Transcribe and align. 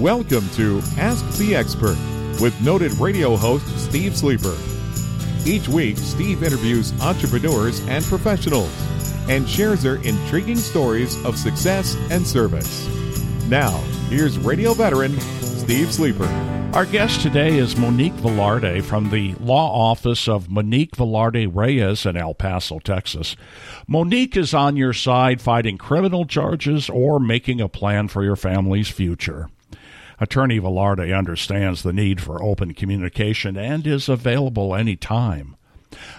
Welcome 0.00 0.48
to 0.52 0.80
Ask 0.96 1.22
the 1.36 1.54
Expert 1.54 1.98
with 2.40 2.58
noted 2.62 2.90
radio 2.94 3.36
host 3.36 3.66
Steve 3.78 4.16
Sleeper. 4.16 4.56
Each 5.44 5.68
week, 5.68 5.98
Steve 5.98 6.42
interviews 6.42 6.98
entrepreneurs 7.02 7.86
and 7.86 8.02
professionals 8.06 8.72
and 9.28 9.46
shares 9.46 9.82
their 9.82 9.96
intriguing 9.96 10.56
stories 10.56 11.22
of 11.26 11.36
success 11.36 11.98
and 12.10 12.26
service. 12.26 12.88
Now, 13.48 13.76
here's 14.08 14.38
radio 14.38 14.72
veteran 14.72 15.20
Steve 15.20 15.92
Sleeper. 15.92 16.24
Our 16.72 16.86
guest 16.86 17.20
today 17.20 17.58
is 17.58 17.76
Monique 17.76 18.14
Velarde 18.14 18.82
from 18.82 19.10
the 19.10 19.34
law 19.34 19.90
office 19.90 20.28
of 20.28 20.48
Monique 20.48 20.96
Velarde 20.96 21.54
Reyes 21.54 22.06
in 22.06 22.16
El 22.16 22.32
Paso, 22.32 22.78
Texas. 22.78 23.36
Monique 23.86 24.38
is 24.38 24.54
on 24.54 24.78
your 24.78 24.94
side 24.94 25.42
fighting 25.42 25.76
criminal 25.76 26.24
charges 26.24 26.88
or 26.88 27.20
making 27.20 27.60
a 27.60 27.68
plan 27.68 28.08
for 28.08 28.24
your 28.24 28.36
family's 28.36 28.88
future. 28.88 29.50
Attorney 30.20 30.60
Velarde 30.60 31.16
understands 31.16 31.82
the 31.82 31.94
need 31.94 32.20
for 32.20 32.42
open 32.42 32.74
communication 32.74 33.56
and 33.56 33.86
is 33.86 34.08
available 34.08 34.74
anytime. 34.74 35.56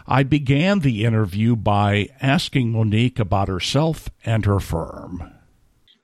I 0.07 0.23
began 0.23 0.79
the 0.79 1.05
interview 1.05 1.55
by 1.55 2.09
asking 2.19 2.71
Monique 2.71 3.19
about 3.19 3.47
herself 3.47 4.09
and 4.25 4.45
her 4.45 4.59
firm. 4.59 5.31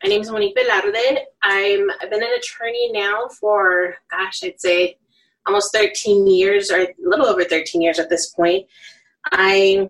My 0.03 0.09
name 0.09 0.21
is 0.21 0.29
Monique 0.29 0.55
Velarde. 0.55 1.17
I'm 1.41 1.89
I've 2.01 2.09
been 2.11 2.23
an 2.23 2.29
attorney 2.37 2.91
now 2.91 3.27
for 3.39 3.95
gosh, 4.11 4.43
I'd 4.43 4.61
say 4.61 4.97
almost 5.47 5.73
13 5.73 6.27
years 6.27 6.69
or 6.69 6.81
a 6.81 6.95
little 6.99 7.25
over 7.25 7.43
13 7.43 7.81
years 7.81 7.97
at 7.97 8.09
this 8.09 8.29
point. 8.29 8.67
I 9.31 9.89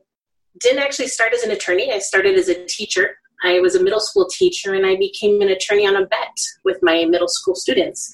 didn't 0.60 0.80
actually 0.80 1.10
start 1.10 1.34
as 1.34 1.44
an 1.44 1.52
attorney. 1.52 1.92
I 1.92 2.00
started 2.00 2.38
as 2.38 2.48
a 2.48 2.66
teacher. 2.66 3.20
I 3.44 3.60
was 3.60 3.76
a 3.76 3.84
middle 3.84 4.00
school 4.00 4.28
teacher 4.28 4.74
and 4.74 4.86
I 4.86 4.96
became 4.96 5.42
an 5.42 5.50
attorney 5.50 5.88
on 5.88 5.96
a 5.96 6.06
bet 6.06 6.38
with 6.64 6.80
my 6.82 7.06
middle 7.06 7.28
school 7.28 7.56
students. 7.56 8.14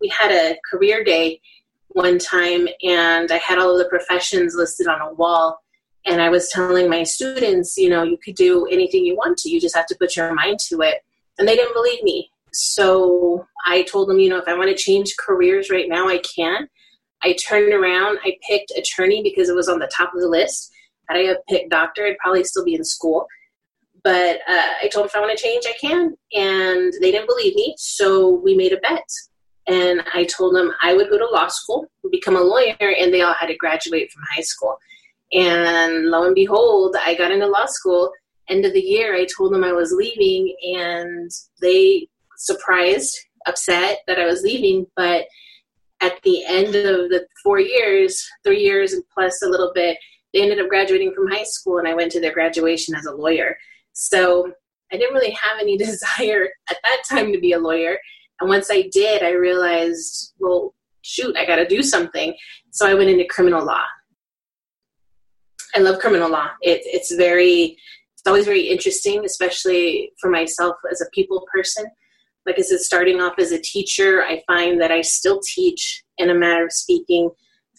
We 0.00 0.08
had 0.08 0.30
a 0.30 0.56
career 0.70 1.02
day 1.02 1.40
one 1.88 2.18
time 2.18 2.68
and 2.82 3.32
I 3.32 3.38
had 3.38 3.58
all 3.58 3.72
of 3.72 3.78
the 3.78 3.88
professions 3.88 4.54
listed 4.54 4.86
on 4.86 5.00
a 5.00 5.12
wall 5.14 5.60
and 6.04 6.22
I 6.22 6.28
was 6.28 6.48
telling 6.50 6.88
my 6.88 7.02
students, 7.02 7.76
you 7.76 7.90
know, 7.90 8.04
you 8.04 8.16
could 8.16 8.36
do 8.36 8.66
anything 8.66 9.04
you 9.04 9.16
want 9.16 9.38
to, 9.38 9.50
you 9.50 9.60
just 9.60 9.74
have 9.74 9.86
to 9.86 9.96
put 9.98 10.14
your 10.14 10.32
mind 10.34 10.60
to 10.68 10.80
it. 10.82 11.04
And 11.38 11.48
they 11.48 11.56
didn't 11.56 11.74
believe 11.74 12.02
me. 12.02 12.30
So 12.52 13.46
I 13.66 13.82
told 13.82 14.08
them, 14.08 14.20
you 14.20 14.30
know, 14.30 14.38
if 14.38 14.46
I 14.46 14.56
want 14.56 14.70
to 14.70 14.76
change 14.76 15.16
careers 15.18 15.68
right 15.68 15.88
now, 15.88 16.08
I 16.08 16.18
can. 16.18 16.68
I 17.22 17.32
turned 17.34 17.72
around, 17.72 18.18
I 18.24 18.36
picked 18.48 18.72
attorney 18.76 19.22
because 19.22 19.48
it 19.48 19.56
was 19.56 19.68
on 19.68 19.80
the 19.80 19.90
top 19.94 20.14
of 20.14 20.20
the 20.20 20.28
list. 20.28 20.72
Had 21.08 21.18
I 21.18 21.22
have 21.24 21.44
picked 21.48 21.70
doctor, 21.70 22.06
I'd 22.06 22.18
probably 22.18 22.44
still 22.44 22.64
be 22.64 22.74
in 22.74 22.84
school. 22.84 23.26
But 24.06 24.36
uh, 24.48 24.68
I 24.82 24.88
told 24.92 25.02
them 25.02 25.08
if 25.08 25.16
I 25.16 25.20
want 25.20 25.36
to 25.36 25.42
change, 25.42 25.64
I 25.66 25.74
can. 25.80 26.16
And 26.32 26.92
they 27.00 27.10
didn't 27.10 27.26
believe 27.26 27.56
me. 27.56 27.74
So 27.76 28.34
we 28.34 28.54
made 28.54 28.72
a 28.72 28.76
bet. 28.76 29.02
And 29.66 30.00
I 30.14 30.22
told 30.26 30.54
them 30.54 30.70
I 30.80 30.94
would 30.94 31.10
go 31.10 31.18
to 31.18 31.26
law 31.26 31.48
school, 31.48 31.86
become 32.12 32.36
a 32.36 32.40
lawyer, 32.40 32.76
and 32.78 33.12
they 33.12 33.22
all 33.22 33.34
had 33.34 33.48
to 33.48 33.56
graduate 33.56 34.12
from 34.12 34.22
high 34.32 34.42
school. 34.42 34.78
And 35.32 36.06
lo 36.06 36.22
and 36.22 36.36
behold, 36.36 36.94
I 37.04 37.16
got 37.16 37.32
into 37.32 37.48
law 37.48 37.66
school. 37.66 38.12
End 38.48 38.64
of 38.64 38.74
the 38.74 38.80
year, 38.80 39.16
I 39.16 39.26
told 39.36 39.52
them 39.52 39.64
I 39.64 39.72
was 39.72 39.90
leaving, 39.90 40.54
and 40.76 41.28
they 41.60 42.06
surprised, 42.36 43.18
upset 43.48 44.02
that 44.06 44.20
I 44.20 44.26
was 44.26 44.42
leaving. 44.42 44.86
But 44.94 45.24
at 46.00 46.22
the 46.22 46.44
end 46.46 46.76
of 46.76 47.08
the 47.10 47.26
four 47.42 47.58
years, 47.58 48.24
three 48.44 48.60
years 48.60 48.92
and 48.92 49.02
plus 49.12 49.42
a 49.42 49.48
little 49.48 49.72
bit, 49.74 49.98
they 50.32 50.42
ended 50.42 50.60
up 50.60 50.68
graduating 50.68 51.12
from 51.12 51.26
high 51.26 51.42
school, 51.42 51.78
and 51.78 51.88
I 51.88 51.94
went 51.94 52.12
to 52.12 52.20
their 52.20 52.32
graduation 52.32 52.94
as 52.94 53.06
a 53.06 53.12
lawyer. 53.12 53.56
So 53.98 54.52
I 54.92 54.98
didn't 54.98 55.14
really 55.14 55.32
have 55.32 55.58
any 55.58 55.76
desire 55.86 56.48
at 56.70 56.76
that 56.82 57.02
time 57.08 57.32
to 57.32 57.40
be 57.40 57.52
a 57.52 57.58
lawyer. 57.58 57.98
And 58.40 58.48
once 58.48 58.70
I 58.70 58.88
did, 58.92 59.22
I 59.22 59.30
realized, 59.30 60.34
well, 60.38 60.74
shoot, 61.02 61.36
I 61.36 61.46
got 61.46 61.56
to 61.56 61.66
do 61.66 61.82
something. 61.82 62.34
So 62.70 62.86
I 62.86 62.94
went 62.94 63.10
into 63.10 63.24
criminal 63.24 63.64
law. 63.64 63.82
I 65.74 65.80
love 65.80 65.98
criminal 65.98 66.30
law. 66.30 66.50
It, 66.60 66.82
it's 66.84 67.14
very, 67.14 67.76
it's 68.14 68.26
always 68.26 68.44
very 68.44 68.68
interesting, 68.68 69.24
especially 69.24 70.12
for 70.20 70.30
myself 70.30 70.76
as 70.90 71.00
a 71.00 71.10
people 71.14 71.46
person. 71.52 71.86
Like 72.44 72.58
I 72.58 72.62
said, 72.62 72.80
starting 72.80 73.20
off 73.20 73.38
as 73.38 73.52
a 73.52 73.60
teacher, 73.60 74.22
I 74.22 74.42
find 74.46 74.80
that 74.80 74.92
I 74.92 75.00
still 75.00 75.40
teach 75.42 76.04
in 76.18 76.30
a 76.30 76.34
matter 76.34 76.66
of 76.66 76.72
speaking 76.72 77.30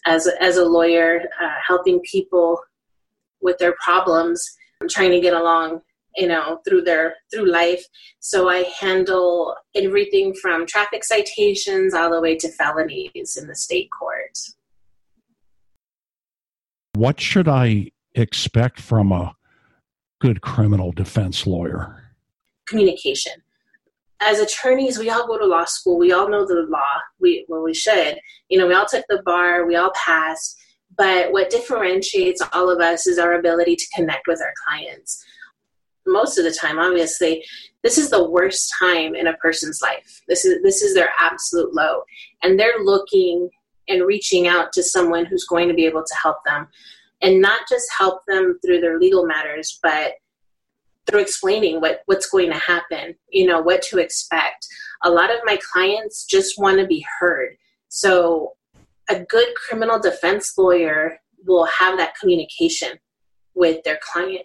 as 0.06 0.26
a, 0.26 0.42
as 0.42 0.56
a 0.56 0.64
lawyer, 0.64 1.22
uh, 1.40 1.54
helping 1.66 2.00
people 2.00 2.60
with 3.40 3.58
their 3.58 3.74
problems, 3.82 4.44
I'm 4.80 4.88
trying 4.88 5.10
to 5.10 5.20
get 5.20 5.34
along 5.34 5.80
you 6.18 6.26
know 6.26 6.60
through 6.66 6.82
their 6.82 7.14
through 7.32 7.50
life. 7.50 7.82
So 8.20 8.48
i 8.48 8.64
handle 8.80 9.54
everything 9.74 10.34
from 10.34 10.66
traffic 10.66 11.04
citations 11.04 11.94
all 11.94 12.10
the 12.10 12.20
way 12.20 12.36
to 12.36 12.50
felonies 12.50 13.38
in 13.40 13.46
the 13.46 13.54
state 13.54 13.88
court. 13.96 14.36
What 16.94 17.20
should 17.20 17.48
i 17.48 17.90
expect 18.14 18.80
from 18.80 19.12
a 19.12 19.34
good 20.20 20.40
criminal 20.40 20.90
defense 20.90 21.46
lawyer? 21.46 22.12
Communication. 22.66 23.34
As 24.20 24.40
attorneys 24.40 24.98
we 24.98 25.08
all 25.10 25.28
go 25.28 25.38
to 25.38 25.46
law 25.46 25.64
school. 25.64 25.96
We 25.96 26.12
all 26.12 26.28
know 26.28 26.44
the 26.44 26.66
law. 26.68 26.94
We 27.20 27.46
well 27.48 27.62
we 27.62 27.74
should. 27.74 28.18
You 28.48 28.58
know 28.58 28.66
we 28.66 28.74
all 28.74 28.86
took 28.86 29.04
the 29.08 29.22
bar. 29.24 29.66
We 29.66 29.76
all 29.76 29.92
passed. 29.94 30.56
But 30.96 31.30
what 31.30 31.50
differentiates 31.50 32.42
all 32.52 32.68
of 32.68 32.80
us 32.80 33.06
is 33.06 33.18
our 33.20 33.34
ability 33.34 33.76
to 33.76 33.86
connect 33.94 34.26
with 34.26 34.40
our 34.40 34.52
clients 34.66 35.24
most 36.08 36.38
of 36.38 36.44
the 36.44 36.50
time 36.50 36.78
obviously 36.78 37.44
this 37.82 37.98
is 37.98 38.10
the 38.10 38.28
worst 38.28 38.72
time 38.78 39.14
in 39.14 39.28
a 39.28 39.36
person's 39.36 39.80
life. 39.80 40.22
This 40.28 40.44
is 40.44 40.62
this 40.62 40.82
is 40.82 40.94
their 40.94 41.10
absolute 41.18 41.74
low. 41.74 42.02
And 42.42 42.58
they're 42.58 42.82
looking 42.82 43.48
and 43.88 44.06
reaching 44.06 44.46
out 44.46 44.72
to 44.72 44.82
someone 44.82 45.24
who's 45.24 45.46
going 45.48 45.68
to 45.68 45.74
be 45.74 45.86
able 45.86 46.02
to 46.02 46.14
help 46.20 46.38
them. 46.44 46.68
And 47.22 47.40
not 47.40 47.62
just 47.68 47.86
help 47.96 48.22
them 48.26 48.58
through 48.64 48.80
their 48.80 48.98
legal 48.98 49.26
matters 49.26 49.78
but 49.82 50.14
through 51.06 51.20
explaining 51.20 51.80
what 51.80 52.02
what's 52.06 52.28
going 52.28 52.50
to 52.50 52.58
happen 52.58 53.14
you 53.30 53.46
know 53.46 53.60
what 53.60 53.82
to 53.82 53.98
expect. 53.98 54.66
A 55.04 55.10
lot 55.10 55.30
of 55.30 55.38
my 55.44 55.58
clients 55.72 56.24
just 56.24 56.58
want 56.58 56.78
to 56.80 56.86
be 56.86 57.06
heard. 57.20 57.56
So 57.88 58.54
a 59.08 59.20
good 59.20 59.54
criminal 59.54 59.98
defense 59.98 60.58
lawyer 60.58 61.20
will 61.46 61.64
have 61.66 61.96
that 61.96 62.14
communication 62.20 62.98
with 63.54 63.82
their 63.84 63.98
client 64.02 64.44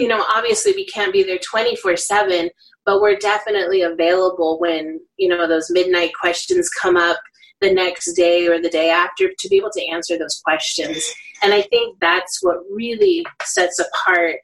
you 0.00 0.08
know, 0.08 0.24
obviously 0.34 0.72
we 0.72 0.86
can't 0.86 1.12
be 1.12 1.22
there 1.22 1.38
24 1.38 1.96
7, 1.96 2.50
but 2.84 3.00
we're 3.00 3.16
definitely 3.16 3.82
available 3.82 4.58
when, 4.60 5.00
you 5.16 5.28
know, 5.28 5.46
those 5.46 5.70
midnight 5.70 6.12
questions 6.18 6.68
come 6.70 6.96
up 6.96 7.18
the 7.60 7.72
next 7.72 8.12
day 8.14 8.46
or 8.46 8.60
the 8.60 8.68
day 8.68 8.90
after 8.90 9.30
to 9.38 9.48
be 9.48 9.56
able 9.56 9.70
to 9.70 9.86
answer 9.86 10.18
those 10.18 10.40
questions. 10.44 11.04
And 11.42 11.52
I 11.52 11.62
think 11.62 11.98
that's 12.00 12.38
what 12.42 12.58
really 12.70 13.24
sets 13.42 13.78
apart 13.78 14.36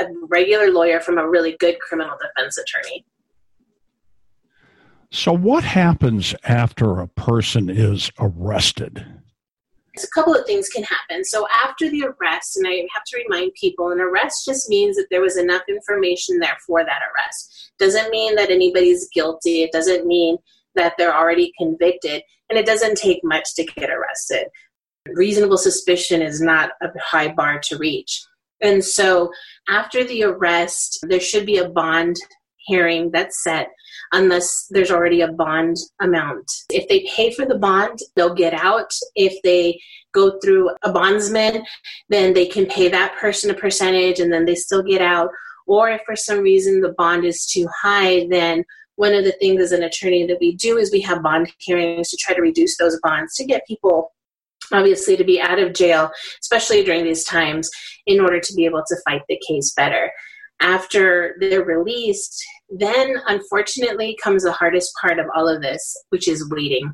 a 0.00 0.06
regular 0.28 0.70
lawyer 0.70 1.00
from 1.00 1.18
a 1.18 1.28
really 1.28 1.56
good 1.58 1.78
criminal 1.80 2.16
defense 2.20 2.58
attorney. 2.58 3.04
So, 5.10 5.32
what 5.32 5.64
happens 5.64 6.34
after 6.44 7.00
a 7.00 7.08
person 7.08 7.68
is 7.68 8.10
arrested? 8.18 9.04
A 9.96 10.06
couple 10.08 10.34
of 10.34 10.46
things 10.46 10.68
can 10.68 10.84
happen. 10.84 11.24
So 11.24 11.46
after 11.64 11.90
the 11.90 12.04
arrest, 12.04 12.56
and 12.56 12.66
I 12.66 12.86
have 12.94 13.04
to 13.06 13.22
remind 13.22 13.52
people, 13.54 13.90
an 13.90 14.00
arrest 14.00 14.44
just 14.46 14.68
means 14.68 14.96
that 14.96 15.06
there 15.10 15.20
was 15.20 15.36
enough 15.36 15.62
information 15.68 16.38
there 16.38 16.56
for 16.66 16.84
that 16.84 17.02
arrest. 17.12 17.72
Doesn't 17.78 18.10
mean 18.10 18.34
that 18.36 18.50
anybody's 18.50 19.08
guilty. 19.12 19.62
It 19.62 19.72
doesn't 19.72 20.06
mean 20.06 20.38
that 20.74 20.94
they're 20.96 21.14
already 21.14 21.52
convicted, 21.58 22.22
and 22.48 22.58
it 22.58 22.64
doesn't 22.64 22.96
take 22.96 23.20
much 23.22 23.54
to 23.56 23.64
get 23.64 23.90
arrested. 23.90 24.46
Reasonable 25.08 25.58
suspicion 25.58 26.22
is 26.22 26.40
not 26.40 26.70
a 26.80 26.88
high 26.98 27.28
bar 27.28 27.58
to 27.64 27.76
reach. 27.76 28.24
And 28.62 28.82
so 28.82 29.32
after 29.68 30.04
the 30.04 30.22
arrest, 30.22 31.00
there 31.02 31.20
should 31.20 31.44
be 31.44 31.58
a 31.58 31.68
bond 31.68 32.16
hearing 32.56 33.10
that's 33.10 33.42
set 33.42 33.68
unless 34.12 34.66
there's 34.70 34.90
already 34.90 35.22
a 35.22 35.32
bond 35.32 35.76
amount. 36.00 36.50
If 36.70 36.88
they 36.88 37.08
pay 37.14 37.32
for 37.32 37.46
the 37.46 37.58
bond, 37.58 37.98
they'll 38.14 38.34
get 38.34 38.54
out. 38.54 38.92
If 39.14 39.40
they 39.42 39.80
go 40.12 40.38
through 40.40 40.70
a 40.82 40.92
bondsman, 40.92 41.64
then 42.10 42.34
they 42.34 42.46
can 42.46 42.66
pay 42.66 42.88
that 42.88 43.16
person 43.16 43.50
a 43.50 43.54
percentage 43.54 44.20
and 44.20 44.32
then 44.32 44.44
they 44.44 44.54
still 44.54 44.82
get 44.82 45.00
out. 45.00 45.30
Or 45.66 45.90
if 45.90 46.02
for 46.04 46.16
some 46.16 46.40
reason 46.40 46.80
the 46.80 46.94
bond 46.98 47.24
is 47.24 47.46
too 47.46 47.66
high, 47.82 48.26
then 48.28 48.64
one 48.96 49.14
of 49.14 49.24
the 49.24 49.32
things 49.32 49.62
as 49.62 49.72
an 49.72 49.82
attorney 49.82 50.26
that 50.26 50.38
we 50.40 50.54
do 50.54 50.76
is 50.76 50.92
we 50.92 51.00
have 51.00 51.22
bond 51.22 51.50
hearings 51.58 52.10
to 52.10 52.16
try 52.18 52.34
to 52.34 52.42
reduce 52.42 52.76
those 52.76 53.00
bonds 53.02 53.34
to 53.36 53.44
get 53.44 53.66
people 53.66 54.12
obviously 54.72 55.16
to 55.16 55.24
be 55.24 55.40
out 55.40 55.58
of 55.58 55.74
jail, 55.74 56.10
especially 56.40 56.82
during 56.84 57.04
these 57.04 57.24
times, 57.24 57.68
in 58.06 58.20
order 58.20 58.40
to 58.40 58.54
be 58.54 58.64
able 58.64 58.82
to 58.86 58.96
fight 59.04 59.22
the 59.28 59.40
case 59.46 59.72
better 59.74 60.10
after 60.62 61.36
they're 61.40 61.64
released, 61.64 62.42
then 62.78 63.16
unfortunately 63.28 64.16
comes 64.22 64.44
the 64.44 64.52
hardest 64.52 64.92
part 65.00 65.18
of 65.18 65.26
all 65.34 65.48
of 65.48 65.62
this, 65.62 65.94
which 66.08 66.28
is 66.28 66.48
waiting. 66.50 66.92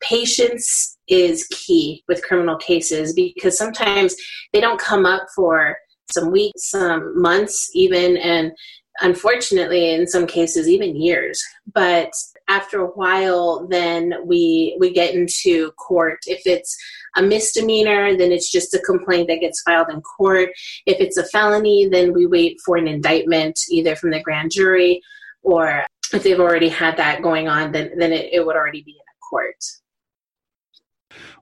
Patience 0.00 0.98
is 1.08 1.46
key 1.48 2.02
with 2.08 2.22
criminal 2.22 2.56
cases 2.56 3.12
because 3.12 3.58
sometimes 3.58 4.14
they 4.52 4.60
don't 4.60 4.80
come 4.80 5.04
up 5.04 5.26
for 5.34 5.76
some 6.12 6.30
weeks, 6.30 6.70
some 6.70 7.20
months, 7.20 7.70
even, 7.74 8.16
and 8.16 8.52
unfortunately, 9.00 9.94
in 9.94 10.06
some 10.06 10.26
cases, 10.26 10.68
even 10.68 11.00
years. 11.00 11.42
But 11.72 12.10
after 12.50 12.80
a 12.80 12.88
while 12.88 13.66
then 13.68 14.12
we 14.26 14.76
we 14.80 14.92
get 14.92 15.14
into 15.14 15.70
court. 15.72 16.18
If 16.26 16.42
it's 16.46 16.76
a 17.16 17.22
misdemeanor 17.22 18.16
then 18.16 18.32
it's 18.32 18.50
just 18.50 18.74
a 18.74 18.80
complaint 18.80 19.28
that 19.28 19.40
gets 19.40 19.62
filed 19.62 19.88
in 19.88 20.00
court. 20.02 20.50
If 20.84 21.00
it's 21.00 21.16
a 21.16 21.24
felony 21.24 21.88
then 21.90 22.12
we 22.12 22.26
wait 22.26 22.58
for 22.64 22.76
an 22.76 22.88
indictment 22.88 23.58
either 23.70 23.94
from 23.94 24.10
the 24.10 24.20
grand 24.20 24.50
jury 24.50 25.00
or 25.42 25.86
if 26.12 26.24
they've 26.24 26.40
already 26.40 26.68
had 26.68 26.96
that 26.96 27.22
going 27.22 27.48
on 27.48 27.70
then 27.72 27.92
then 27.96 28.12
it, 28.12 28.32
it 28.32 28.44
would 28.44 28.56
already 28.56 28.82
be 28.82 28.92
in 28.92 28.96
a 28.98 29.18
court. 29.30 29.64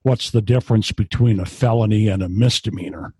What's 0.03 0.31
the 0.31 0.43
difference 0.43 0.93
between 0.93 1.41
a 1.41 1.47
felony 1.47 2.07
and 2.09 2.23
a 2.23 2.29
misdemeanor? 2.29 3.15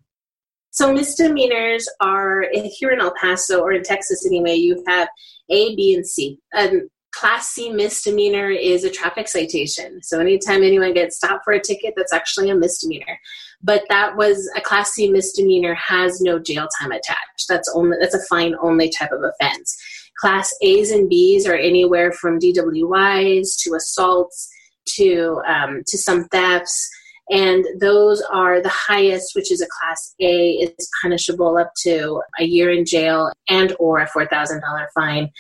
So 0.71 0.93
misdemeanors 0.93 1.89
are 2.01 2.45
you're 2.81 2.93
in 2.93 3.01
el 3.01 3.15
paso 3.21 3.61
or 3.61 3.73
in 3.73 3.83
texas 3.83 4.27
anyway 4.27 4.55
you 4.55 4.85
have 4.87 5.09
a 5.49 5.75
b 5.75 5.95
and 5.95 6.07
c. 6.07 6.39
Um, 6.57 6.89
Class 7.13 7.49
C 7.49 7.71
misdemeanor 7.71 8.51
is 8.51 8.85
a 8.85 8.91
traffic 8.91 9.29
citation. 9.29 10.03
So 10.03 10.21
anytime 10.21 10.63
anyone 10.63 10.95
gets 10.95 11.17
stopped 11.17 11.45
for 11.45 11.53
a 11.53 11.61
ticket, 11.61 11.95
that's 11.97 12.13
actually 12.13 12.51
a 12.51 12.55
misdemeanor. 12.55 13.19
But 13.63 13.85
that 13.89 14.17
was 14.17 14.49
a 14.57 14.61
Class 14.61 14.93
C 14.93 15.11
misdemeanor 15.11 15.75
has 15.75 16.21
no 16.21 16.39
jail 16.39 16.69
time 16.81 16.93
attached. 16.93 17.47
That's 17.49 17.71
only 17.75 17.97
that's 18.01 18.15
a 18.15 18.25
fine 18.27 18.55
only 18.61 18.91
type 18.91 19.11
of 19.13 19.23
offense. 19.23 19.77
Class 20.21 20.53
A's 20.63 20.91
and 20.91 21.09
B's 21.09 21.47
are 21.47 21.57
anywhere 21.57 22.13
from 22.13 22.41
DWIs 22.41 23.57
to 23.63 23.75
assaults 23.75 24.49
to 24.97 25.41
um, 25.47 25.83
to 25.87 25.99
some 25.99 26.25
thefts 26.29 26.89
and 27.31 27.67
those 27.79 28.23
are 28.33 28.63
the 28.63 28.71
highest 28.71 29.35
which 29.35 29.53
is 29.53 29.61
a 29.61 29.67
class 29.67 30.15
a 30.21 30.51
is 30.53 30.91
punishable 31.03 31.57
up 31.59 31.73
to 31.83 32.23
a 32.41 32.45
year 32.45 32.71
in 32.71 32.85
jail 32.85 33.31
and 33.49 33.75
or 33.79 33.99
a 33.99 34.09
$4000 34.09 34.61
fine 34.95 35.31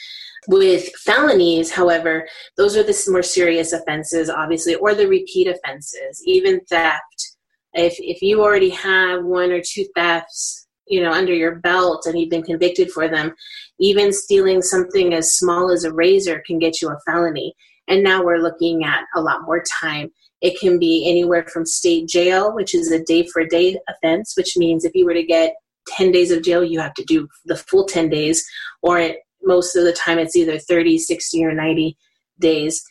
with 0.48 0.88
felonies, 0.96 1.70
however, 1.70 2.26
those 2.56 2.74
are 2.74 2.82
the 2.82 2.98
more 3.08 3.22
serious 3.22 3.72
offenses, 3.72 4.30
obviously, 4.30 4.74
or 4.76 4.94
the 4.94 5.06
repeat 5.06 5.46
offenses, 5.46 6.22
even 6.24 6.60
theft. 6.70 7.36
If, 7.74 7.96
if 7.98 8.22
you 8.22 8.42
already 8.42 8.70
have 8.70 9.24
one 9.24 9.52
or 9.52 9.60
two 9.60 9.84
thefts, 9.94 10.66
you 10.86 11.02
know, 11.02 11.12
under 11.12 11.34
your 11.34 11.56
belt 11.56 12.06
and 12.06 12.18
you've 12.18 12.30
been 12.30 12.42
convicted 12.42 12.90
for 12.90 13.08
them, 13.08 13.34
even 13.78 14.10
stealing 14.10 14.62
something 14.62 15.12
as 15.12 15.34
small 15.34 15.70
as 15.70 15.84
a 15.84 15.92
razor 15.92 16.42
can 16.46 16.58
get 16.58 16.80
you 16.80 16.88
a 16.88 16.98
felony. 17.04 17.54
And 17.86 18.02
now 18.02 18.24
we're 18.24 18.38
looking 18.38 18.84
at 18.84 19.04
a 19.14 19.20
lot 19.20 19.42
more 19.44 19.62
time. 19.82 20.10
It 20.40 20.58
can 20.58 20.78
be 20.78 21.10
anywhere 21.10 21.44
from 21.52 21.66
state 21.66 22.08
jail, 22.08 22.54
which 22.54 22.74
is 22.74 22.90
a 22.90 23.04
day 23.04 23.26
for 23.26 23.44
day 23.44 23.78
offense, 23.86 24.32
which 24.34 24.56
means 24.56 24.86
if 24.86 24.94
you 24.94 25.04
were 25.04 25.14
to 25.14 25.22
get 25.22 25.56
10 25.88 26.10
days 26.10 26.30
of 26.30 26.42
jail, 26.42 26.64
you 26.64 26.80
have 26.80 26.94
to 26.94 27.04
do 27.04 27.28
the 27.44 27.56
full 27.56 27.84
10 27.84 28.08
days, 28.08 28.46
or 28.82 29.12
most 29.48 29.74
of 29.74 29.84
the 29.84 29.92
time 29.92 30.18
it's 30.18 30.36
either 30.36 30.58
30, 30.58 30.98
60, 30.98 31.44
or 31.44 31.52
90 31.52 31.96
days, 32.38 32.84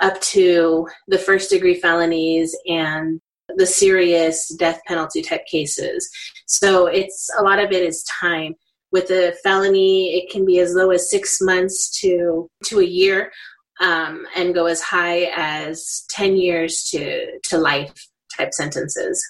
up 0.00 0.20
to 0.20 0.86
the 1.08 1.18
first 1.18 1.50
degree 1.50 1.74
felonies 1.74 2.56
and 2.66 3.20
the 3.56 3.66
serious 3.66 4.48
death 4.56 4.80
penalty 4.86 5.22
type 5.22 5.44
cases. 5.46 6.08
So 6.46 6.86
it's 6.86 7.28
a 7.38 7.42
lot 7.42 7.58
of 7.58 7.72
it 7.72 7.82
is 7.82 8.04
time. 8.20 8.54
With 8.92 9.10
a 9.10 9.34
felony, 9.42 10.14
it 10.14 10.30
can 10.30 10.44
be 10.44 10.60
as 10.60 10.74
low 10.74 10.90
as 10.90 11.10
six 11.10 11.38
months 11.40 11.98
to 12.00 12.48
to 12.66 12.80
a 12.80 12.84
year, 12.84 13.32
um, 13.80 14.26
and 14.36 14.54
go 14.54 14.66
as 14.66 14.82
high 14.82 15.30
as 15.34 16.04
ten 16.10 16.36
years 16.36 16.84
to 16.90 17.38
to 17.44 17.58
life 17.58 17.94
type 18.36 18.52
sentences. 18.52 19.22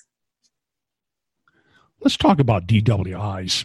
Let's 2.01 2.17
talk 2.17 2.41
about 2.41 2.67
DWIs 2.67 3.65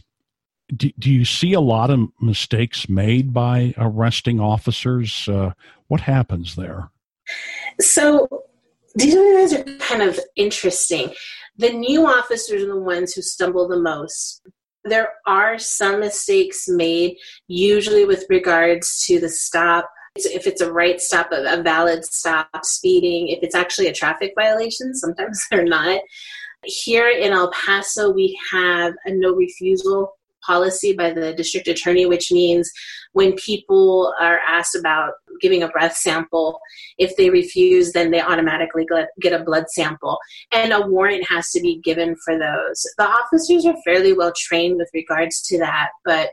do, 0.76 0.92
do 1.00 1.12
you 1.12 1.26
see 1.26 1.54
a 1.54 1.62
lot 1.62 1.90
of 1.90 2.10
mistakes 2.20 2.90
made 2.90 3.34
by 3.34 3.74
arresting 3.78 4.40
officers? 4.40 5.28
Uh, 5.28 5.54
what 5.88 6.02
happens 6.02 6.56
there? 6.56 6.90
So 7.80 8.28
these 8.96 9.54
are 9.54 9.64
kind 9.80 10.02
of 10.02 10.20
interesting. 10.36 11.14
The 11.58 11.72
new 11.72 12.06
officers 12.06 12.64
are 12.64 12.68
the 12.68 12.80
ones 12.80 13.14
who 13.14 13.22
stumble 13.22 13.68
the 13.68 13.80
most. 13.80 14.42
There 14.84 15.14
are 15.26 15.58
some 15.58 16.00
mistakes 16.00 16.66
made, 16.68 17.18
usually 17.48 18.06
with 18.06 18.26
regards 18.30 19.04
to 19.06 19.20
the 19.20 19.30
stop. 19.30 19.90
If 20.16 20.48
it's 20.48 20.62
a 20.62 20.72
right 20.72 21.00
stop, 21.00 21.30
a 21.32 21.62
valid 21.62 22.06
stop, 22.06 22.50
speeding, 22.64 23.28
if 23.28 23.40
it's 23.44 23.56
actually 23.56 23.88
a 23.88 23.94
traffic 23.94 24.34
violation, 24.36 24.96
sometimes 24.96 25.46
they're 25.52 25.64
not. 25.64 26.02
Here 26.64 27.10
in 27.10 27.34
El 27.34 27.52
Paso, 27.52 28.12
we 28.12 28.38
have 28.52 28.94
a 29.06 29.12
no 29.12 29.34
refusal 29.34 30.17
policy 30.48 30.94
by 30.94 31.12
the 31.12 31.34
district 31.34 31.68
attorney, 31.68 32.06
which 32.06 32.32
means 32.32 32.72
when 33.14 33.34
people 33.34 34.14
are 34.20 34.40
asked 34.48 34.76
about 34.76 35.14
giving 35.42 35.64
a 35.64 35.68
breath 35.68 35.96
sample, 35.96 36.60
if 36.98 37.16
they 37.16 37.30
refuse, 37.30 37.92
then 37.92 38.12
they 38.12 38.22
automatically 38.22 38.88
get 39.20 39.34
a 39.34 39.44
blood 39.44 39.66
sample. 39.70 40.18
And 40.52 40.72
a 40.72 40.88
warrant 40.88 41.28
has 41.28 41.52
to 41.52 41.62
be 41.62 41.82
given 41.84 42.16
for 42.24 42.38
those. 42.38 42.86
The 42.98 43.08
officers 43.08 43.66
are 43.66 43.76
fairly 43.84 44.14
well 44.14 44.34
trained 44.36 44.78
with 44.78 44.90
regards 44.94 45.42
to 45.48 45.60
that, 45.60 45.90
but 46.06 46.30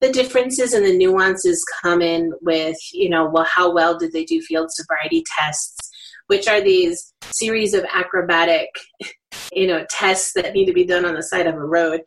the 0.00 0.12
differences 0.12 0.74
and 0.74 0.84
the 0.84 0.96
nuances 0.96 1.64
come 1.82 2.02
in 2.02 2.32
with, 2.42 2.76
you 2.92 3.08
know, 3.08 3.28
well, 3.28 3.46
how 3.50 3.72
well 3.72 3.98
did 3.98 4.12
they 4.12 4.24
do 4.24 4.40
field 4.42 4.70
sobriety 4.70 5.24
tests? 5.38 5.90
Which 6.26 6.48
are 6.48 6.60
these 6.60 7.14
series 7.30 7.72
of 7.72 7.84
acrobatic, 7.94 8.68
you 9.52 9.66
know, 9.66 9.86
tests 9.88 10.32
that 10.34 10.52
need 10.52 10.66
to 10.66 10.72
be 10.72 10.84
done 10.84 11.04
on 11.04 11.14
the 11.14 11.22
side 11.22 11.46
of 11.46 11.54
a 11.54 11.64
road 11.64 12.02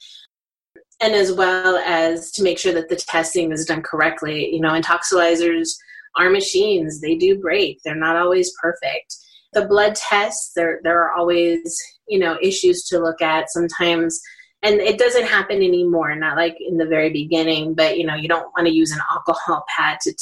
and 1.01 1.13
as 1.13 1.31
well 1.31 1.77
as 1.77 2.31
to 2.31 2.43
make 2.43 2.59
sure 2.59 2.73
that 2.73 2.89
the 2.89 2.95
testing 2.95 3.51
is 3.51 3.65
done 3.65 3.81
correctly. 3.81 4.53
You 4.53 4.61
know, 4.61 4.71
Intoxilyzers 4.71 5.69
are 6.17 6.29
machines; 6.29 7.01
they 7.01 7.15
do 7.15 7.39
break. 7.39 7.79
They're 7.83 7.95
not 7.95 8.15
always 8.15 8.53
perfect. 8.61 9.15
The 9.53 9.65
blood 9.65 9.95
tests, 9.95 10.51
there 10.55 10.79
there 10.83 11.01
are 11.03 11.13
always 11.13 11.81
you 12.07 12.19
know 12.19 12.37
issues 12.41 12.83
to 12.85 12.99
look 12.99 13.21
at. 13.21 13.49
Sometimes, 13.49 14.19
and 14.61 14.75
it 14.75 14.97
doesn't 14.99 15.27
happen 15.27 15.57
anymore. 15.57 16.15
Not 16.15 16.37
like 16.37 16.57
in 16.59 16.77
the 16.77 16.85
very 16.85 17.09
beginning, 17.09 17.73
but 17.73 17.97
you 17.97 18.05
know, 18.05 18.15
you 18.15 18.27
don't 18.27 18.51
want 18.57 18.67
to 18.67 18.73
use 18.73 18.91
an 18.91 19.01
alcohol 19.11 19.65
pad 19.75 19.99
to 20.01 20.13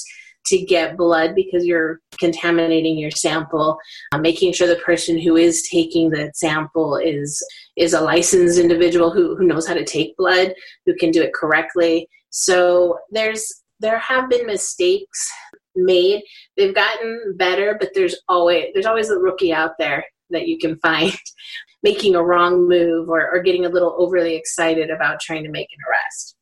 to 0.47 0.57
get 0.65 0.97
blood 0.97 1.35
because 1.35 1.65
you're 1.65 1.99
contaminating 2.19 2.97
your 2.97 3.11
sample. 3.11 3.77
Uh, 4.11 4.17
making 4.17 4.53
sure 4.53 4.67
the 4.67 4.75
person 4.77 5.19
who 5.19 5.35
is 5.35 5.67
taking 5.69 6.09
the 6.09 6.31
sample 6.35 6.97
is 6.97 7.43
is 7.75 7.93
a 7.93 8.01
licensed 8.01 8.59
individual 8.59 9.11
who, 9.11 9.35
who 9.35 9.45
knows 9.45 9.67
how 9.67 9.73
to 9.73 9.85
take 9.85 10.17
blood, 10.17 10.53
who 10.85 10.95
can 10.95 11.11
do 11.11 11.21
it 11.21 11.33
correctly. 11.33 12.07
So 12.29 12.97
there's 13.11 13.63
there 13.79 13.99
have 13.99 14.29
been 14.29 14.47
mistakes 14.47 15.31
made. 15.75 16.23
They've 16.55 16.73
gotten 16.73 17.35
better, 17.37 17.77
but 17.79 17.89
there's 17.93 18.15
always 18.27 18.65
there's 18.73 18.85
always 18.85 19.09
a 19.09 19.19
rookie 19.19 19.53
out 19.53 19.71
there 19.77 20.05
that 20.29 20.47
you 20.47 20.57
can 20.57 20.77
find 20.79 21.13
making 21.83 22.15
a 22.15 22.23
wrong 22.23 22.67
move 22.67 23.09
or, 23.09 23.29
or 23.31 23.41
getting 23.41 23.65
a 23.65 23.69
little 23.69 23.95
overly 23.97 24.35
excited 24.35 24.89
about 24.89 25.19
trying 25.19 25.43
to 25.43 25.49
make 25.49 25.67
an 25.71 25.77
arrest. 25.89 26.36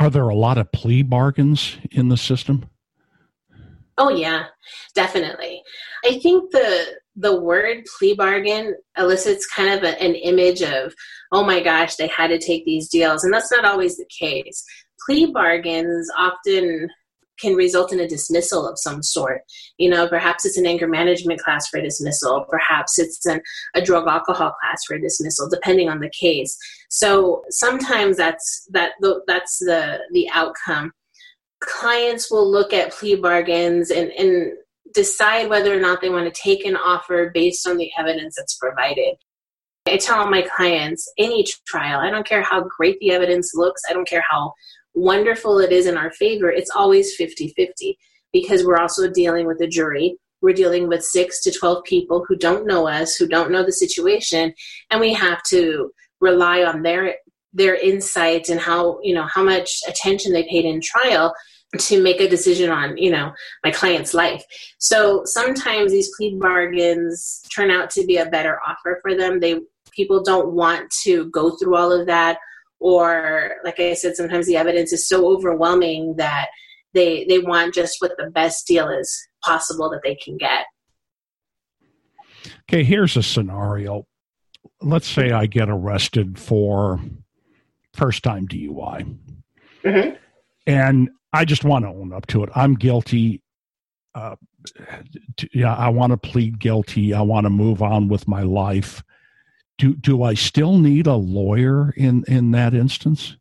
Are 0.00 0.08
there 0.08 0.30
a 0.30 0.34
lot 0.34 0.56
of 0.56 0.72
plea 0.72 1.02
bargains 1.02 1.76
in 1.90 2.08
the 2.08 2.16
system? 2.16 2.70
Oh 3.98 4.08
yeah, 4.08 4.44
definitely. 4.94 5.62
I 6.06 6.18
think 6.20 6.50
the 6.52 6.86
the 7.16 7.38
word 7.38 7.84
plea 7.98 8.14
bargain 8.14 8.76
elicits 8.96 9.46
kind 9.46 9.68
of 9.68 9.82
a, 9.82 10.02
an 10.02 10.14
image 10.14 10.62
of, 10.62 10.94
oh 11.32 11.44
my 11.44 11.62
gosh, 11.62 11.96
they 11.96 12.06
had 12.06 12.28
to 12.28 12.38
take 12.38 12.64
these 12.64 12.88
deals, 12.88 13.24
and 13.24 13.34
that's 13.34 13.52
not 13.52 13.66
always 13.66 13.98
the 13.98 14.08
case. 14.18 14.64
Plea 15.04 15.26
bargains 15.26 16.10
often 16.16 16.88
can 17.40 17.54
result 17.54 17.92
in 17.92 18.00
a 18.00 18.08
dismissal 18.08 18.68
of 18.68 18.78
some 18.78 19.02
sort. 19.02 19.42
You 19.78 19.90
know, 19.90 20.08
perhaps 20.08 20.44
it's 20.44 20.58
an 20.58 20.66
anger 20.66 20.88
management 20.88 21.40
class 21.40 21.68
for 21.68 21.80
dismissal, 21.80 22.44
perhaps 22.48 22.98
it's 22.98 23.24
an, 23.26 23.40
a 23.74 23.82
drug 23.82 24.06
alcohol 24.06 24.54
class 24.60 24.84
for 24.86 24.98
dismissal, 24.98 25.48
depending 25.48 25.88
on 25.88 26.00
the 26.00 26.10
case. 26.10 26.56
So 26.88 27.42
sometimes 27.50 28.16
that's 28.16 28.66
that 28.70 28.92
that's 29.26 29.58
the 29.58 30.00
the 30.12 30.28
outcome. 30.32 30.92
Clients 31.60 32.30
will 32.30 32.50
look 32.50 32.72
at 32.72 32.92
plea 32.92 33.16
bargains 33.16 33.90
and, 33.90 34.10
and 34.12 34.52
decide 34.94 35.48
whether 35.48 35.76
or 35.76 35.80
not 35.80 36.00
they 36.00 36.08
want 36.08 36.32
to 36.32 36.42
take 36.42 36.64
an 36.64 36.76
offer 36.76 37.30
based 37.32 37.66
on 37.68 37.76
the 37.76 37.90
evidence 37.98 38.34
that's 38.36 38.56
provided. 38.56 39.16
I 39.86 39.96
tell 39.96 40.28
my 40.28 40.42
clients 40.56 41.10
any 41.18 41.44
trial, 41.66 42.00
I 42.00 42.10
don't 42.10 42.26
care 42.26 42.42
how 42.42 42.64
great 42.76 42.98
the 43.00 43.12
evidence 43.12 43.52
looks, 43.54 43.82
I 43.88 43.92
don't 43.92 44.08
care 44.08 44.24
how 44.28 44.52
wonderful 44.94 45.58
it 45.58 45.72
is 45.72 45.86
in 45.86 45.96
our 45.96 46.12
favor, 46.12 46.50
it's 46.50 46.70
always 46.74 47.14
50 47.16 47.52
50 47.56 47.98
because 48.32 48.64
we're 48.64 48.78
also 48.78 49.10
dealing 49.10 49.46
with 49.46 49.60
a 49.60 49.66
jury. 49.66 50.16
We're 50.42 50.54
dealing 50.54 50.88
with 50.88 51.04
six 51.04 51.40
to 51.42 51.52
12 51.52 51.84
people 51.84 52.24
who 52.26 52.36
don't 52.36 52.66
know 52.66 52.88
us, 52.88 53.16
who 53.16 53.26
don't 53.28 53.50
know 53.50 53.62
the 53.62 53.72
situation, 53.72 54.54
and 54.90 55.00
we 55.00 55.12
have 55.12 55.42
to 55.44 55.90
rely 56.20 56.62
on 56.62 56.82
their 56.82 57.16
their 57.52 57.74
insight 57.74 58.48
and 58.48 58.60
how 58.60 59.00
you 59.02 59.14
know 59.14 59.26
how 59.26 59.42
much 59.42 59.80
attention 59.88 60.32
they 60.32 60.44
paid 60.44 60.64
in 60.64 60.80
trial 60.80 61.34
to 61.78 62.02
make 62.02 62.20
a 62.20 62.28
decision 62.28 62.70
on 62.70 62.96
you 62.96 63.10
know 63.10 63.32
my 63.64 63.70
client's 63.70 64.14
life 64.14 64.44
so 64.78 65.22
sometimes 65.24 65.90
these 65.90 66.10
plea 66.16 66.36
bargains 66.40 67.42
turn 67.54 67.70
out 67.70 67.90
to 67.90 68.04
be 68.06 68.18
a 68.18 68.26
better 68.26 68.60
offer 68.66 69.00
for 69.02 69.16
them 69.16 69.40
they 69.40 69.58
people 69.90 70.22
don't 70.22 70.52
want 70.52 70.88
to 71.02 71.28
go 71.30 71.56
through 71.56 71.76
all 71.76 71.90
of 71.90 72.06
that 72.06 72.38
or 72.80 73.56
like 73.64 73.78
i 73.78 73.94
said 73.94 74.16
sometimes 74.16 74.46
the 74.46 74.56
evidence 74.56 74.92
is 74.92 75.08
so 75.08 75.28
overwhelming 75.28 76.16
that 76.16 76.48
they 76.94 77.24
they 77.24 77.38
want 77.38 77.74
just 77.74 77.96
what 78.00 78.12
the 78.18 78.30
best 78.30 78.66
deal 78.66 78.88
is 78.88 79.28
possible 79.42 79.90
that 79.90 80.00
they 80.04 80.14
can 80.16 80.36
get. 80.36 80.66
Okay, 82.62 82.84
here's 82.84 83.16
a 83.16 83.22
scenario. 83.22 84.06
Let's 84.80 85.08
say 85.08 85.30
I 85.30 85.46
get 85.46 85.68
arrested 85.68 86.38
for 86.38 87.00
first 87.94 88.22
time 88.22 88.48
DUI. 88.48 89.18
Mm-hmm. 89.84 90.16
And 90.66 91.10
I 91.32 91.44
just 91.44 91.64
want 91.64 91.84
to 91.84 91.88
own 91.88 92.12
up 92.12 92.26
to 92.28 92.44
it. 92.44 92.50
I'm 92.54 92.74
guilty. 92.74 93.42
Uh, 94.14 94.36
yeah, 95.52 95.74
I 95.74 95.88
want 95.88 96.12
to 96.12 96.16
plead 96.16 96.58
guilty. 96.58 97.14
I 97.14 97.22
want 97.22 97.44
to 97.44 97.50
move 97.50 97.82
on 97.82 98.08
with 98.08 98.28
my 98.28 98.42
life. 98.42 99.02
Do 99.80 99.94
do 99.94 100.22
I 100.22 100.34
still 100.34 100.76
need 100.76 101.06
a 101.06 101.14
lawyer 101.14 101.94
in 101.96 102.22
in 102.28 102.50
that 102.50 102.74
instance? 102.74 103.38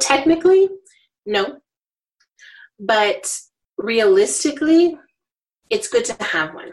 Technically, 0.00 0.68
no. 1.24 1.60
But 2.80 3.32
realistically, 3.78 4.98
it's 5.70 5.86
good 5.86 6.04
to 6.06 6.24
have 6.24 6.54
one. 6.54 6.72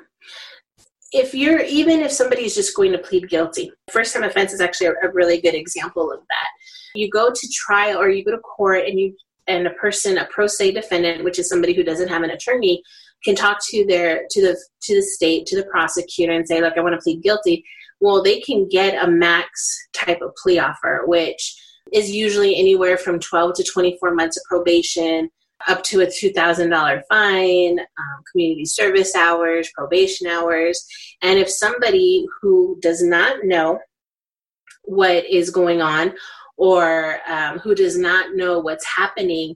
If 1.12 1.36
you're 1.36 1.62
even 1.62 2.00
if 2.00 2.12
somebody's 2.12 2.56
just 2.56 2.76
going 2.76 2.92
to 2.94 2.98
plead 2.98 3.30
guilty, 3.30 3.72
first 3.92 4.16
time 4.16 4.24
offense 4.24 4.52
is 4.52 4.62
actually 4.62 4.88
a, 4.88 4.94
a 5.04 5.12
really 5.14 5.40
good 5.40 5.54
example 5.54 6.12
of 6.12 6.20
that. 6.20 6.48
You 6.96 7.08
go 7.08 7.30
to 7.30 7.50
trial 7.54 8.00
or 8.00 8.10
you 8.10 8.26
go 8.26 8.32
to 8.32 8.40
court 8.40 8.88
and 8.88 9.00
you 9.00 9.16
and 9.46 9.68
a 9.68 9.72
person, 9.72 10.18
a 10.18 10.26
pro 10.26 10.48
se 10.48 10.72
defendant, 10.72 11.24
which 11.24 11.38
is 11.38 11.48
somebody 11.48 11.74
who 11.74 11.84
doesn't 11.84 12.08
have 12.08 12.24
an 12.24 12.32
attorney, 12.32 12.82
can 13.24 13.36
talk 13.36 13.60
to 13.70 13.86
their 13.86 14.24
to 14.32 14.42
the 14.42 14.58
to 14.82 14.96
the 14.96 15.04
state 15.04 15.46
to 15.46 15.56
the 15.56 15.68
prosecutor 15.68 16.32
and 16.32 16.48
say, 16.48 16.62
look, 16.62 16.74
I 16.78 16.82
want 16.82 16.96
to 16.96 17.02
plead 17.02 17.22
guilty. 17.22 17.64
Well, 18.02 18.24
they 18.24 18.40
can 18.40 18.68
get 18.70 19.04
a 19.04 19.10
max 19.10 19.78
type 19.94 20.22
of 20.22 20.36
plea 20.42 20.60
offer, 20.60 21.04
which 21.06 21.56
is 21.92 22.12
usually 22.12 22.56
anywhere 22.58 22.98
from 22.98 23.20
12 23.20 23.56
to 23.56 23.64
24 23.64 24.14
months 24.16 24.38
of 24.38 24.44
probation, 24.44 25.30
up 25.68 25.84
to 25.84 26.02
a 26.02 26.06
$2,000 26.06 27.02
fine, 27.10 27.80
um, 27.80 28.24
community 28.32 28.66
service 28.66 29.16
hours, 29.16 29.70
probation 29.76 30.28
hours. 30.28 30.86
And 31.22 31.38
if 31.38 31.50
somebody 31.50 32.26
who 32.42 32.78
does 32.82 33.04
not 33.04 33.44
know 33.44 33.80
what 34.84 35.26
is 35.26 35.50
going 35.50 35.82
on 35.82 36.14
or 36.58 37.20
um, 37.28 37.60
who 37.60 37.76
does 37.76 37.98
not 37.98 38.36
know 38.36 38.60
what's 38.60 38.86
happening 38.86 39.56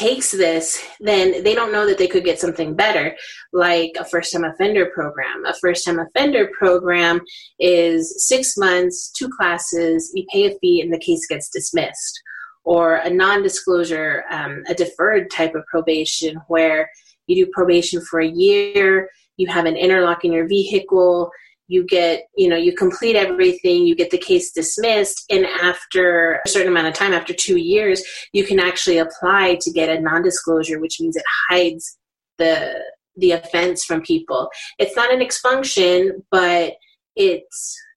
takes 0.00 0.30
this, 0.30 0.82
then 1.00 1.42
they 1.44 1.54
don't 1.54 1.72
know 1.72 1.86
that 1.86 1.98
they 1.98 2.08
could 2.08 2.24
get 2.24 2.40
something 2.40 2.74
better, 2.74 3.14
like 3.52 3.92
a 3.98 4.04
first 4.04 4.32
time 4.32 4.44
offender 4.44 4.86
program. 4.94 5.44
A 5.44 5.54
first 5.60 5.84
time 5.84 5.98
offender 5.98 6.50
program 6.58 7.20
is 7.58 8.26
six 8.26 8.56
months, 8.56 9.10
two 9.10 9.28
classes, 9.28 10.10
you 10.14 10.24
pay 10.32 10.46
a 10.46 10.58
fee, 10.58 10.80
and 10.80 10.92
the 10.92 10.98
case 10.98 11.26
gets 11.26 11.50
dismissed. 11.50 12.18
Or 12.64 12.96
a 12.96 13.10
non 13.10 13.42
disclosure, 13.42 14.24
um, 14.30 14.62
a 14.68 14.74
deferred 14.74 15.30
type 15.30 15.54
of 15.54 15.66
probation 15.66 16.40
where 16.48 16.88
you 17.26 17.44
do 17.44 17.50
probation 17.52 18.00
for 18.00 18.20
a 18.20 18.28
year, 18.28 19.08
you 19.36 19.48
have 19.48 19.66
an 19.66 19.76
interlock 19.76 20.24
in 20.24 20.32
your 20.32 20.48
vehicle, 20.48 21.30
you 21.70 21.84
get 21.84 22.24
you 22.36 22.48
know 22.48 22.56
you 22.56 22.74
complete 22.74 23.14
everything 23.14 23.86
you 23.86 23.94
get 23.94 24.10
the 24.10 24.18
case 24.18 24.50
dismissed 24.50 25.24
and 25.30 25.46
after 25.46 26.40
a 26.44 26.48
certain 26.48 26.72
amount 26.72 26.88
of 26.88 26.94
time 26.94 27.12
after 27.12 27.32
two 27.32 27.58
years 27.58 28.02
you 28.32 28.44
can 28.44 28.58
actually 28.58 28.98
apply 28.98 29.56
to 29.60 29.70
get 29.70 29.88
a 29.88 30.00
non-disclosure 30.00 30.80
which 30.80 31.00
means 31.00 31.16
it 31.16 31.24
hides 31.48 31.96
the 32.38 32.74
the 33.16 33.32
offense 33.32 33.84
from 33.84 34.02
people. 34.02 34.48
It's 34.78 34.96
not 34.96 35.12
an 35.12 35.22
expunction 35.22 36.24
but 36.30 36.74
it 37.16 37.44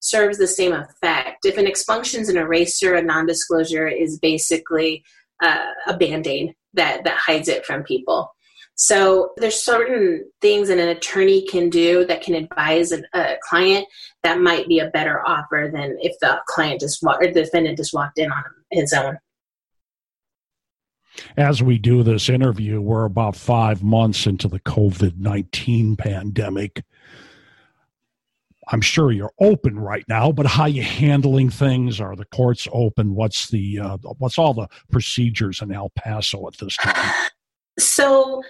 serves 0.02 0.38
the 0.38 0.48
same 0.48 0.74
effect. 0.74 1.46
If 1.46 1.58
an 1.58 1.68
expunction 1.68 2.22
is 2.22 2.30
an 2.30 2.38
eraser 2.38 2.94
a 2.94 3.02
non-disclosure 3.02 3.88
is 3.88 4.20
basically 4.20 5.04
uh, 5.42 5.72
a 5.88 5.98
band-aid 5.98 6.54
that 6.74 7.04
that 7.06 7.18
hides 7.18 7.48
it 7.48 7.66
from 7.66 7.84
people 7.84 8.33
so 8.76 9.34
there's 9.38 9.64
certain 9.64 10.26
things 10.42 10.68
that 10.68 10.80
an 10.80 10.90
attorney 10.90 11.46
can 11.46 11.70
do 11.70 12.06
that 12.06 12.22
can 12.22 12.34
advise 12.34 12.92
a, 12.92 13.04
a 13.14 13.38
client 13.48 13.86
that 14.24 14.40
might 14.40 14.68
be 14.68 14.80
a 14.80 14.90
better 14.90 15.26
offer 15.26 15.70
than 15.72 15.98
if 16.02 16.18
the 16.20 16.42
client 16.48 16.80
just 16.80 17.04
walked 17.04 17.24
or 17.24 17.28
the 17.28 17.44
defendant 17.44 17.78
just 17.78 17.94
walked 17.94 18.18
in 18.18 18.32
on 18.32 18.44
his 18.72 18.92
own. 18.94 19.18
As 21.38 21.62
we 21.62 21.78
do 21.78 22.02
this 22.02 22.28
interview, 22.28 22.82
we're 22.82 23.06
about 23.06 23.36
five 23.36 23.84
months 23.84 24.26
into 24.26 24.48
the 24.48 24.60
COVID 24.62 25.18
19 25.18 25.96
pandemic. 25.96 26.84
I'm 28.70 28.82
sure 28.82 29.12
you're 29.12 29.34
open 29.40 29.78
right 29.78 30.06
now, 30.08 30.32
but 30.32 30.48
how 30.48 30.66
you 30.66 30.82
handling 30.82 31.50
things? 31.50 32.00
Are 32.00 32.16
the 32.16 32.26
courts 32.26 32.68
open? 32.72 33.14
What's 33.14 33.50
the 33.50 33.80
uh, 33.80 33.98
what's 34.18 34.40
all 34.40 34.56
the 34.56 34.68
procedures 34.90 35.62
in 35.62 35.72
El 35.72 35.92
Paso 35.92 36.48
at 36.48 36.58
this 36.58 36.76
time? 36.78 37.14
So 37.80 38.42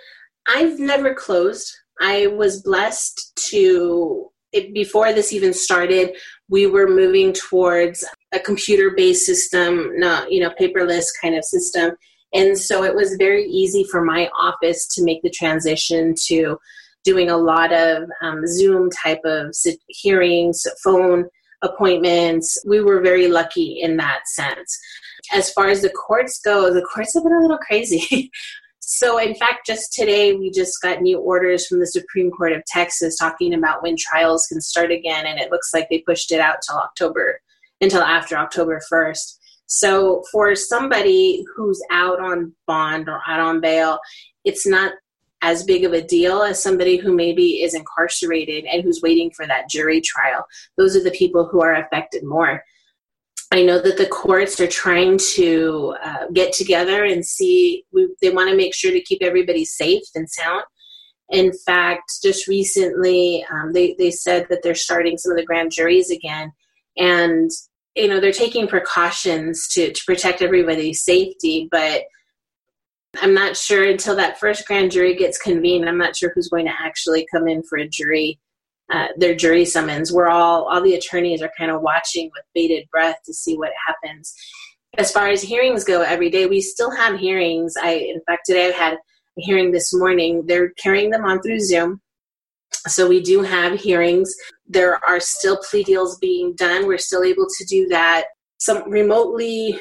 I've 0.47 0.79
never 0.79 1.13
closed. 1.13 1.71
I 2.01 2.27
was 2.27 2.61
blessed 2.61 3.35
to, 3.49 4.29
it, 4.51 4.73
before 4.73 5.13
this 5.13 5.31
even 5.31 5.53
started, 5.53 6.15
we 6.49 6.67
were 6.67 6.87
moving 6.87 7.33
towards 7.33 8.03
a 8.33 8.39
computer 8.39 8.91
based 8.95 9.25
system, 9.25 9.91
not, 9.99 10.31
you 10.31 10.41
know, 10.41 10.51
paperless 10.59 11.05
kind 11.21 11.35
of 11.35 11.43
system. 11.43 11.91
And 12.33 12.57
so 12.57 12.83
it 12.83 12.95
was 12.95 13.15
very 13.17 13.45
easy 13.45 13.85
for 13.91 14.03
my 14.03 14.29
office 14.37 14.87
to 14.95 15.03
make 15.03 15.21
the 15.21 15.29
transition 15.29 16.15
to 16.25 16.57
doing 17.03 17.29
a 17.29 17.37
lot 17.37 17.71
of 17.71 18.09
um, 18.21 18.45
Zoom 18.47 18.89
type 18.89 19.21
of 19.23 19.55
hearings, 19.87 20.65
phone 20.83 21.25
appointments. 21.61 22.57
We 22.65 22.81
were 22.81 23.01
very 23.01 23.27
lucky 23.27 23.79
in 23.81 23.97
that 23.97 24.27
sense. 24.27 24.79
As 25.31 25.51
far 25.51 25.67
as 25.67 25.81
the 25.81 25.89
courts 25.89 26.39
go, 26.43 26.73
the 26.73 26.81
courts 26.81 27.13
have 27.13 27.23
been 27.23 27.33
a 27.33 27.41
little 27.41 27.57
crazy. 27.59 28.31
So, 28.85 29.17
in 29.17 29.33
fact, 29.33 29.65
just 29.65 29.93
today 29.93 30.33
we 30.33 30.51
just 30.51 30.81
got 30.81 31.01
new 31.01 31.17
orders 31.17 31.65
from 31.65 31.79
the 31.79 31.87
Supreme 31.87 32.29
Court 32.29 32.51
of 32.51 32.65
Texas 32.65 33.17
talking 33.17 33.53
about 33.53 33.81
when 33.81 33.95
trials 33.97 34.45
can 34.47 34.59
start 34.59 34.91
again, 34.91 35.25
and 35.25 35.39
it 35.39 35.51
looks 35.51 35.73
like 35.73 35.87
they 35.89 35.99
pushed 35.99 36.33
it 36.33 36.41
out 36.41 36.57
till 36.61 36.77
October, 36.77 37.39
until 37.79 38.01
after 38.01 38.35
October 38.35 38.81
1st. 38.91 39.37
So, 39.67 40.23
for 40.33 40.53
somebody 40.53 41.45
who's 41.55 41.81
out 41.91 42.19
on 42.19 42.53
bond 42.67 43.07
or 43.07 43.21
out 43.25 43.39
on 43.39 43.61
bail, 43.61 43.99
it's 44.43 44.67
not 44.67 44.91
as 45.41 45.63
big 45.63 45.85
of 45.85 45.93
a 45.93 46.01
deal 46.01 46.41
as 46.41 46.61
somebody 46.61 46.97
who 46.97 47.15
maybe 47.15 47.63
is 47.63 47.73
incarcerated 47.73 48.65
and 48.65 48.83
who's 48.83 49.01
waiting 49.01 49.31
for 49.31 49.47
that 49.47 49.69
jury 49.69 50.01
trial. 50.01 50.45
Those 50.77 50.97
are 50.97 51.03
the 51.03 51.11
people 51.11 51.47
who 51.47 51.61
are 51.61 51.75
affected 51.75 52.25
more. 52.25 52.61
I 53.53 53.61
know 53.61 53.79
that 53.79 53.97
the 53.97 54.07
courts 54.07 54.59
are 54.59 54.67
trying 54.67 55.19
to 55.35 55.95
uh, 56.03 56.25
get 56.33 56.53
together 56.53 57.03
and 57.03 57.23
see, 57.23 57.85
we, 57.93 58.07
they 58.19 58.31
want 58.31 58.49
to 58.49 58.57
make 58.57 58.73
sure 58.73 58.91
to 58.91 58.99
keep 58.99 59.21
everybody 59.21 59.63
safe 59.63 60.01
and 60.15 60.27
sound. 60.27 60.63
In 61.29 61.51
fact, 61.63 62.13
just 62.23 62.47
recently, 62.47 63.45
um, 63.51 63.71
they, 63.71 63.95
they 63.99 64.09
said 64.09 64.47
that 64.49 64.63
they're 64.63 64.73
starting 64.73 65.19
some 65.19 65.33
of 65.33 65.37
the 65.37 65.45
grand 65.45 65.71
juries 65.71 66.09
again. 66.09 66.51
And, 66.97 67.51
you 67.95 68.07
know, 68.07 68.19
they're 68.19 68.31
taking 68.31 68.67
precautions 68.67 69.67
to, 69.73 69.93
to 69.93 70.01
protect 70.03 70.41
everybody's 70.41 71.03
safety. 71.03 71.67
But 71.69 72.05
I'm 73.21 73.35
not 73.35 73.55
sure 73.55 73.83
until 73.87 74.15
that 74.15 74.39
first 74.39 74.65
grand 74.65 74.89
jury 74.89 75.15
gets 75.15 75.37
convened, 75.37 75.87
I'm 75.87 75.99
not 75.99 76.15
sure 76.15 76.31
who's 76.33 76.49
going 76.49 76.65
to 76.65 76.73
actually 76.81 77.27
come 77.31 77.47
in 77.47 77.61
for 77.61 77.77
a 77.77 77.87
jury 77.87 78.39
uh, 78.91 79.07
their 79.17 79.35
jury 79.35 79.65
summons. 79.65 80.11
We're 80.11 80.29
all 80.29 80.65
all 80.65 80.81
the 80.81 80.95
attorneys 80.95 81.41
are 81.41 81.51
kind 81.57 81.71
of 81.71 81.81
watching 81.81 82.29
with 82.33 82.43
bated 82.53 82.87
breath 82.91 83.17
to 83.25 83.33
see 83.33 83.57
what 83.57 83.71
happens. 83.87 84.33
As 84.97 85.11
far 85.11 85.29
as 85.29 85.41
hearings 85.41 85.83
go, 85.83 86.01
every 86.01 86.29
day 86.29 86.45
we 86.45 86.61
still 86.61 86.91
have 86.91 87.19
hearings. 87.19 87.73
I, 87.81 87.93
in 87.93 88.21
fact, 88.27 88.45
today 88.45 88.67
I 88.67 88.71
had 88.71 88.93
a 88.93 88.97
hearing 89.37 89.71
this 89.71 89.93
morning. 89.93 90.43
They're 90.45 90.69
carrying 90.71 91.09
them 91.09 91.25
on 91.25 91.41
through 91.41 91.61
Zoom. 91.61 92.01
So 92.87 93.07
we 93.07 93.21
do 93.21 93.41
have 93.41 93.79
hearings. 93.79 94.33
There 94.67 95.03
are 95.05 95.19
still 95.19 95.59
plea 95.69 95.83
deals 95.83 96.17
being 96.19 96.53
done. 96.55 96.85
We're 96.85 96.97
still 96.97 97.23
able 97.23 97.47
to 97.57 97.65
do 97.65 97.87
that. 97.87 98.25
Some 98.57 98.89
remotely 98.89 99.79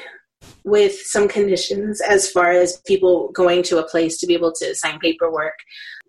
with 0.63 0.93
some 0.93 1.27
conditions 1.27 2.01
as 2.01 2.29
far 2.29 2.51
as 2.51 2.81
people 2.85 3.31
going 3.33 3.63
to 3.63 3.79
a 3.79 3.87
place 3.87 4.17
to 4.17 4.27
be 4.27 4.33
able 4.33 4.53
to 4.53 4.75
sign 4.75 4.99
paperwork. 4.99 5.55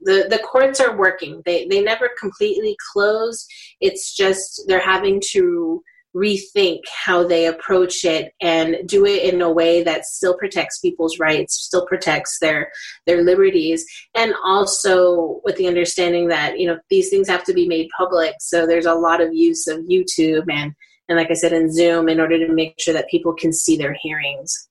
The 0.03 0.27
the 0.29 0.39
courts 0.39 0.81
are 0.81 0.97
working. 0.97 1.43
They 1.45 1.67
they 1.67 1.83
never 1.83 2.11
completely 2.21 2.77
close. 2.93 3.47
It's 3.81 4.15
just 4.15 4.63
they're 4.67 4.81
having 4.81 5.21
to 5.33 5.83
rethink 6.15 6.79
how 7.05 7.27
they 7.27 7.47
approach 7.47 8.05
it 8.05 8.33
and 8.41 8.77
do 8.87 9.05
it 9.05 9.35
in 9.35 9.43
a 9.43 9.51
way 9.51 9.83
that 9.83 10.05
still 10.05 10.37
protects 10.37 10.79
people's 10.79 11.19
rights, 11.19 11.55
still 11.55 11.87
protects 11.87 12.39
their 12.41 12.71
their 13.07 13.23
liberties, 13.23 13.85
and 14.15 14.33
also 14.45 15.41
with 15.45 15.57
the 15.57 15.67
understanding 15.67 16.29
that 16.29 16.59
you 16.59 16.67
know 16.67 16.79
these 16.91 17.11
things 17.11 17.29
have 17.29 17.45
to 17.45 17.53
be 17.53 17.67
made 17.67 17.89
public. 17.97 18.35
So 18.41 18.67
there's 18.67 18.87
a 18.87 18.95
lot 18.95 19.21
of 19.21 19.35
use 19.35 19.67
of 19.67 19.81
YouTube 19.81 20.45
and 20.51 20.73
and 21.09 21.19
like 21.19 21.31
I 21.31 21.35
said, 21.35 21.53
in 21.53 21.73
Zoom 21.73 22.09
in 22.09 22.21
order 22.21 22.39
to 22.39 22.53
make 22.53 22.75
sure 22.79 22.95
that 22.95 23.09
people 23.09 23.35
can 23.35 23.53
see 23.53 23.77
their 23.77 23.97
hearings. 24.01 24.69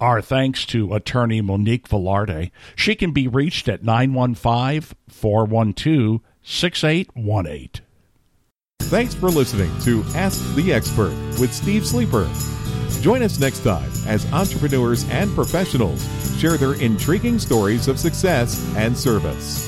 Our 0.00 0.22
thanks 0.22 0.64
to 0.66 0.94
attorney 0.94 1.40
Monique 1.40 1.88
Velarde. 1.88 2.52
She 2.76 2.94
can 2.94 3.10
be 3.12 3.26
reached 3.26 3.68
at 3.68 3.82
915 3.82 4.96
412 5.08 6.20
6818. 6.42 7.84
Thanks 8.82 9.14
for 9.14 9.28
listening 9.28 9.70
to 9.80 10.02
Ask 10.14 10.54
the 10.54 10.72
Expert 10.72 11.12
with 11.40 11.52
Steve 11.52 11.84
Sleeper. 11.84 12.30
Join 13.02 13.22
us 13.22 13.38
next 13.38 13.64
time 13.64 13.90
as 14.06 14.30
entrepreneurs 14.32 15.04
and 15.10 15.34
professionals 15.34 16.02
share 16.38 16.56
their 16.56 16.74
intriguing 16.74 17.38
stories 17.38 17.88
of 17.88 17.98
success 17.98 18.64
and 18.76 18.96
service. 18.96 19.67